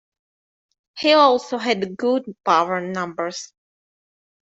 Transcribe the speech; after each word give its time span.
He 0.97 1.13
also 1.13 1.59
had 1.59 1.95
good 1.95 2.23
power 2.43 2.81
numbers. 2.81 3.53